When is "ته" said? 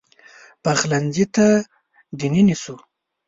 1.35-1.45